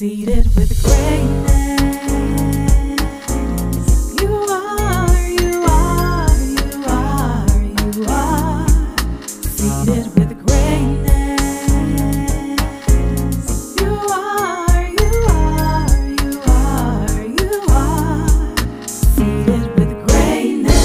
Seated 0.00 0.46
with 0.56 0.82
greatness. 0.82 1.82
You 4.18 4.32
are, 4.48 5.28
you 5.28 5.62
are, 5.68 6.40
you 6.40 6.84
are, 6.86 7.46
you 7.60 8.06
are. 8.08 8.66
Seated 9.28 10.06
with 10.16 10.32
greatness. 10.46 11.42
You 13.78 13.92
are, 14.10 14.88
you 14.88 15.12
are, 15.28 15.92
you 16.08 16.40
are, 16.46 17.20
you 17.26 17.52
are. 17.68 18.28
Seated 18.88 19.64
with 19.78 19.92
greatness. 20.08 20.80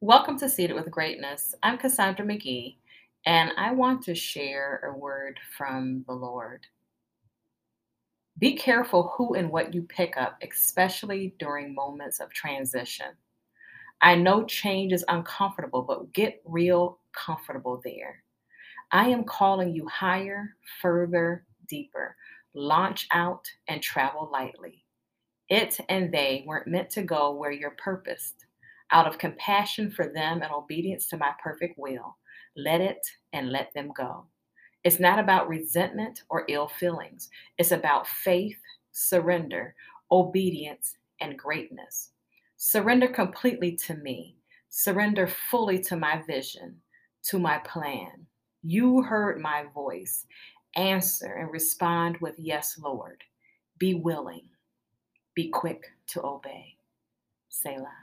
Welcome 0.00 0.38
to 0.38 0.48
Seated 0.48 0.72
with 0.74 0.90
Greatness. 0.90 1.54
I'm 1.62 1.76
Cassandra 1.76 2.24
McGee, 2.24 2.76
and 3.26 3.52
I 3.56 3.72
want 3.72 4.02
to 4.04 4.14
share 4.14 4.80
a 4.84 4.98
word 4.98 5.38
from 5.56 6.04
the 6.06 6.14
Lord. 6.14 6.66
Be 8.38 8.54
careful 8.56 9.12
who 9.16 9.34
and 9.34 9.50
what 9.50 9.74
you 9.74 9.82
pick 9.82 10.16
up, 10.16 10.38
especially 10.42 11.34
during 11.38 11.74
moments 11.74 12.20
of 12.20 12.32
transition. 12.32 13.08
I 14.00 14.14
know 14.14 14.44
change 14.44 14.92
is 14.92 15.04
uncomfortable, 15.08 15.82
but 15.82 16.12
get 16.14 16.40
real 16.46 17.00
comfortable 17.12 17.82
there. 17.84 18.22
I 18.92 19.08
am 19.08 19.24
calling 19.24 19.74
you 19.74 19.86
higher, 19.88 20.56
further, 20.80 21.44
deeper. 21.68 22.16
Launch 22.54 23.06
out 23.12 23.44
and 23.68 23.82
travel 23.82 24.30
lightly. 24.32 24.84
It 25.50 25.78
and 25.88 26.12
they 26.12 26.44
weren't 26.46 26.66
meant 26.66 26.90
to 26.90 27.02
go 27.02 27.32
where 27.32 27.52
you're 27.52 27.76
purposed. 27.76 28.46
Out 28.92 29.06
of 29.06 29.18
compassion 29.18 29.90
for 29.90 30.08
them 30.08 30.42
and 30.42 30.50
obedience 30.50 31.06
to 31.08 31.16
my 31.16 31.32
perfect 31.42 31.78
will, 31.78 32.16
let 32.62 32.80
it 32.80 33.06
and 33.32 33.50
let 33.50 33.72
them 33.74 33.92
go. 33.96 34.24
It's 34.84 34.98
not 35.00 35.18
about 35.18 35.48
resentment 35.48 36.22
or 36.30 36.44
ill 36.48 36.68
feelings. 36.68 37.28
It's 37.58 37.72
about 37.72 38.06
faith, 38.06 38.56
surrender, 38.92 39.74
obedience, 40.10 40.96
and 41.20 41.38
greatness. 41.38 42.10
Surrender 42.56 43.08
completely 43.08 43.76
to 43.86 43.94
me. 43.96 44.36
Surrender 44.70 45.26
fully 45.50 45.78
to 45.80 45.96
my 45.96 46.22
vision, 46.26 46.76
to 47.24 47.38
my 47.38 47.58
plan. 47.58 48.26
You 48.62 49.02
heard 49.02 49.40
my 49.40 49.64
voice. 49.74 50.26
Answer 50.76 51.32
and 51.34 51.50
respond 51.50 52.18
with 52.20 52.34
yes, 52.38 52.78
Lord. 52.78 53.22
Be 53.78 53.94
willing. 53.94 54.44
Be 55.34 55.48
quick 55.48 55.86
to 56.08 56.24
obey. 56.24 56.76
Selah. 57.48 57.99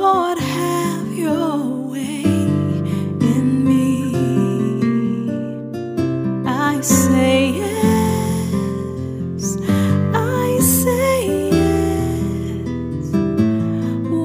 Lord, 0.00 0.38
have 0.38 1.12
your 1.12 1.58
way 1.90 2.22
in 2.24 3.46
me. 3.68 4.14
I 6.46 6.80
say 6.80 7.50
yes, 7.62 9.58
I 10.14 10.58
say 10.60 11.50
yes. 11.50 13.10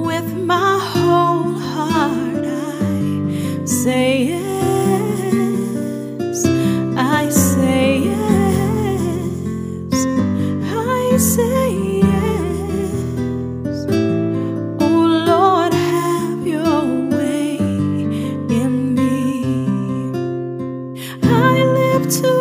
With 0.06 0.28
my 0.52 0.78
whole 0.92 1.52
heart, 1.52 2.44
I 2.46 3.66
say 3.66 4.22
yes, 4.32 6.46
I 6.96 7.28
say 7.28 7.98
yes, 8.04 10.06
I 10.64 11.16
say. 11.18 11.97
To 22.08 22.37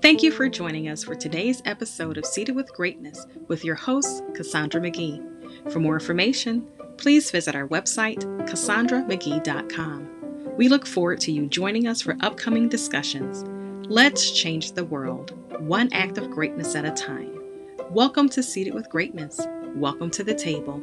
Thank 0.00 0.22
you 0.22 0.30
for 0.30 0.48
joining 0.48 0.88
us 0.88 1.02
for 1.02 1.16
today's 1.16 1.60
episode 1.64 2.18
of 2.18 2.24
Seated 2.24 2.54
with 2.54 2.72
Greatness 2.72 3.26
with 3.48 3.64
your 3.64 3.74
host, 3.74 4.22
Cassandra 4.32 4.80
McGee. 4.80 5.72
For 5.72 5.80
more 5.80 5.94
information, 5.94 6.68
please 6.98 7.32
visit 7.32 7.56
our 7.56 7.66
website, 7.66 8.18
cassandramcgee.com. 8.48 10.56
We 10.56 10.68
look 10.68 10.86
forward 10.86 11.20
to 11.22 11.32
you 11.32 11.46
joining 11.46 11.88
us 11.88 12.00
for 12.00 12.16
upcoming 12.20 12.68
discussions. 12.68 13.44
Let's 13.90 14.30
change 14.30 14.72
the 14.72 14.84
world, 14.84 15.32
one 15.58 15.92
act 15.92 16.16
of 16.16 16.30
greatness 16.30 16.76
at 16.76 16.84
a 16.84 16.92
time. 16.92 17.36
Welcome 17.90 18.28
to 18.30 18.42
Seated 18.42 18.74
with 18.74 18.88
Greatness. 18.88 19.40
Welcome 19.74 20.12
to 20.12 20.22
the 20.22 20.34
table. 20.34 20.80